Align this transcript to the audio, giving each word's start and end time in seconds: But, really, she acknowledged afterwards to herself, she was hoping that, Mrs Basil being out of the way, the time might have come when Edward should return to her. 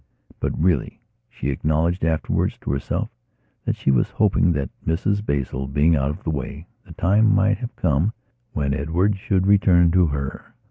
But, 0.39 0.57
really, 0.57 0.99
she 1.29 1.49
acknowledged 1.51 2.03
afterwards 2.03 2.57
to 2.61 2.71
herself, 2.71 3.11
she 3.71 3.91
was 3.91 4.09
hoping 4.09 4.51
that, 4.53 4.71
Mrs 4.83 5.23
Basil 5.23 5.67
being 5.67 5.95
out 5.95 6.09
of 6.09 6.23
the 6.23 6.31
way, 6.31 6.65
the 6.83 6.93
time 6.93 7.31
might 7.31 7.59
have 7.59 7.75
come 7.75 8.11
when 8.51 8.73
Edward 8.73 9.15
should 9.19 9.45
return 9.45 9.91
to 9.91 10.07
her. 10.07 10.55